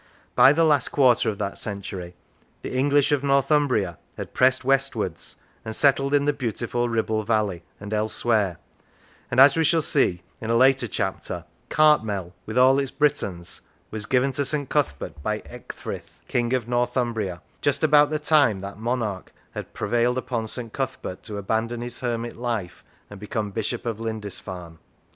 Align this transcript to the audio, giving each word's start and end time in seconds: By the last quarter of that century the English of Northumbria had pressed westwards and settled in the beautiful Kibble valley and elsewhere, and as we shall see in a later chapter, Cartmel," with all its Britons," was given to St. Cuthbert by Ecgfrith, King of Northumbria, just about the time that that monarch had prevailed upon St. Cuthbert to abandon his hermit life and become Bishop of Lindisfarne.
By 0.33 0.51
the 0.51 0.63
last 0.65 0.89
quarter 0.89 1.29
of 1.29 1.37
that 1.37 1.59
century 1.59 2.15
the 2.63 2.73
English 2.75 3.11
of 3.11 3.23
Northumbria 3.23 3.99
had 4.17 4.33
pressed 4.33 4.65
westwards 4.65 5.35
and 5.63 5.75
settled 5.75 6.15
in 6.15 6.25
the 6.25 6.33
beautiful 6.33 6.91
Kibble 6.91 7.21
valley 7.21 7.61
and 7.79 7.93
elsewhere, 7.93 8.57
and 9.29 9.39
as 9.39 9.55
we 9.55 9.63
shall 9.63 9.83
see 9.83 10.23
in 10.41 10.49
a 10.49 10.55
later 10.55 10.87
chapter, 10.87 11.45
Cartmel," 11.69 12.33
with 12.47 12.57
all 12.57 12.79
its 12.79 12.89
Britons," 12.89 13.61
was 13.91 14.07
given 14.07 14.31
to 14.31 14.43
St. 14.43 14.69
Cuthbert 14.69 15.21
by 15.21 15.41
Ecgfrith, 15.41 16.17
King 16.27 16.51
of 16.53 16.67
Northumbria, 16.67 17.43
just 17.61 17.83
about 17.83 18.09
the 18.09 18.17
time 18.17 18.57
that 18.57 18.77
that 18.77 18.81
monarch 18.81 19.31
had 19.51 19.71
prevailed 19.71 20.17
upon 20.17 20.47
St. 20.47 20.73
Cuthbert 20.73 21.21
to 21.21 21.37
abandon 21.37 21.81
his 21.81 21.99
hermit 21.99 22.35
life 22.35 22.83
and 23.11 23.19
become 23.19 23.51
Bishop 23.51 23.85
of 23.85 23.99
Lindisfarne. 23.99 24.79